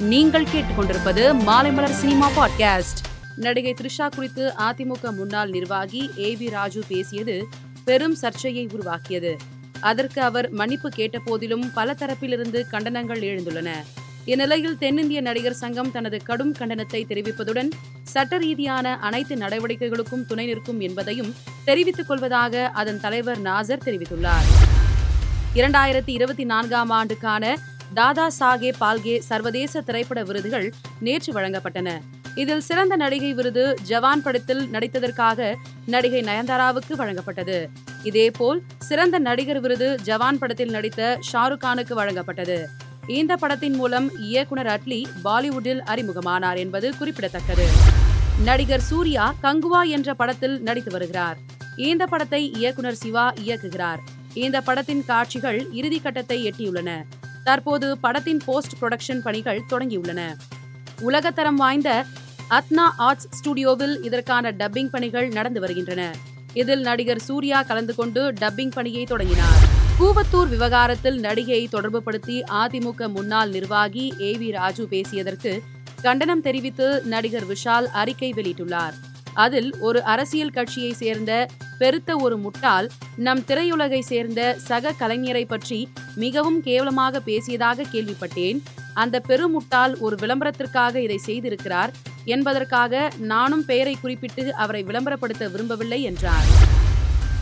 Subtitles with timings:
[0.00, 3.00] நீங்கள் கேட்டுக்கொண்டிருப்பது Maalaimalar cinema podcast.
[3.36, 7.46] நடிகை த்ரிஷா குறித்து அதிமுக முன்னாள் நிர்வாகி ஏ வி ராஜு பேசியது
[7.84, 9.36] பெரும் சர்ச்சையை உருவாக்கியது.
[9.80, 13.70] அதற்கு அவர் மன்னிப்பு கேட்ட போதிலும் பல தரப்பிலிருந்து கண்டனங்கள் எழுந்துள்ளன.
[14.24, 17.70] இந்நிலையில் தென்னிந்திய நடிகர் சங்கம் தனது கடும் கண்டனத்தை தெரிவிப்பதுடன்
[18.02, 24.48] சட்ட ரீதியான அனைத்து நடவடிக்கைகளுக்கும் துணை நிற்கும் என்பதையும் தெரிவித்துக் கொள்வதாக அதன் தலைவர் நாசர் தெரிவித்துள்ளார்.
[25.54, 27.56] இரண்டாயிரத்தி இருபத்தி நான்காம் ஆண்டுக்கான
[27.94, 31.98] தாதா சாஹேப் பால்கே சர்வதேச திரைப்பட விருதுகள் நேற்று வழங்கப்பட்டன.
[32.34, 35.54] இதில் சிறந்த நடிகை விருது ஜவான் படத்தில் நடித்ததற்காக
[35.86, 37.66] நடிகை நயன்தாராவுக்கு வழங்கப்பட்டது.
[38.02, 42.64] இதேபோல் சிறந்த நடிகர் விருது ஜவான் படத்தில் நடித்த ஷாருக் கானுக்கு வழங்கப்பட்டது.
[43.06, 47.66] இந்த படத்தின் மூலம் இயக்குனர் அட்லி பாலிவுட்டில் அறிமுகமானார் என்பது குறிப்பிடத்தக்கது.
[48.44, 51.36] நடிகர் சூர்யா கங்குவா என்ற படத்தில் நடித்து வருகிறார்.
[51.76, 53.98] இந்த படத்தை இயக்குனர் சிவா இயக்குகிறார்.
[54.34, 57.02] இந்த படத்தின் காட்சிகள் இறுதிக்கட்டத்தை எட்டியுள்ளன.
[57.44, 60.36] தற்போது படத்தின் போஸ்ட் புரொடக்ஷன் பணிகள் தொடங்கியுள்ளன.
[61.06, 62.04] உலகத்தரம் வாய்ந்த
[62.50, 66.14] அத்னா ஆர்ட்ஸ் ஸ்டுடியோவில் இதற்கான டப்பிங் பணிகள் நடந்து வருகின்றன.
[66.54, 69.78] இதில் நடிகர் சூர்யா கலந்து கொண்டு டப்பிங் பணியை தொடங்கினார்.
[70.00, 75.58] கூவத்தூர் விவகாரத்தில் நடிகையை தொடர்புபடுத்தி அதிமுக முன்னாள் நிர்வாகி ஏ வி ராஜு பேசியதற்கு
[76.02, 78.92] கண்டனம் தெரிவித்து நடிகர் விஷால் அறிக்கை வெளியிட்டுள்ளார்.
[79.44, 81.32] அதில் ஒரு அரசியல் கட்சியை சேர்ந்த
[81.78, 82.88] பெருத்த ஒரு முட்டாள்
[83.26, 85.80] நம் திரையுலகை சேர்ந்த சக கலைஞரை பற்றி
[86.14, 88.58] மிகவும் கேவலமாக பேசியதாக கேள்விப்பட்டேன்.
[88.94, 91.92] அந்த பெருமுட்டாள் ஒரு விளம்பரத்திற்காக இதை செய்திருக்கிறார்
[92.24, 96.48] என்பதற்காக நானும் பெயரை குறிப்பிட்டு அவரை விளம்பரப்படுத்த விரும்பவில்லை என்றார்.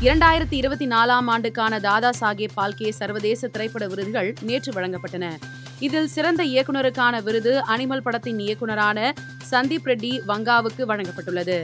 [0.07, 5.27] இரண்டாயிரத்தி இருபத்தி நாலாம் ஆண்டுக்கான தாதா சாஹேப் பால்கே சர்வதேச திரைப்பட விருதுகள் நேற்று வழங்கப்பட்டன.
[5.87, 8.99] இதில் சிறந்த இயக்குனருக்கான விருது அனிமல் படத்தின் இயக்குனரான
[9.51, 11.59] சந்தீப் ரெட்டி வங்காவுக்கு வழங்கப்பட்டுள்ளது.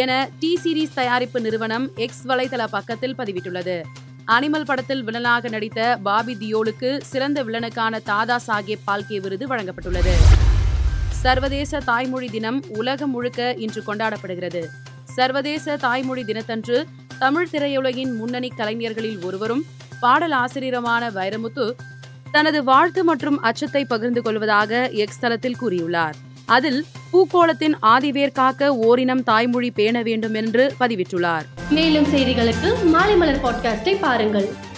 [0.00, 3.82] என டி சீரீஸ் தயாரிப்பு நிறுவனம் எக்ஸ் வலைதள பக்கத்தில் பதிவிட்டுள்ளது.
[4.26, 10.14] அனிமல் படத்தில் வில்லனாக நடித்த பாபி தியோலுக்கு சிறந்த வில்லனுக்கான தாதா சாஹேப் பால்கே விருது வழங்கப்பட்டுள்ளது.
[11.22, 14.62] சர்வதேச தாய்மொழி தினம் உலகம் முழுக்க இன்று கொண்டாடப்படுகிறது.
[15.16, 16.86] சர்வதேச தாய்மொழி தினத்தன்று
[17.18, 19.64] தமிழ் திரையுலகின் முன்னணி கலைஞர்களில் ஒருவரும்
[20.00, 21.66] பாடல் ஆசிரியருமான வைரமுத்து
[22.32, 26.18] தனது வாழ்த்து மற்றும் அச்சத்தை பகிர்ந்து கொள்வதாக எக்ஸ் தளத்தில் கூறியுள்ளார்.
[26.44, 31.42] அதில் பூக்கோளத்தின் ஆதிவேர் காக்க ஓரினம் தாய்மொழி பேண வேண்டும் என்று பதிவிட்டுள்ளார்.
[31.70, 34.70] மேலும் செய்திகளுக்கு மாலை மலர் பாட்காஸ்டை பாருங்கள்.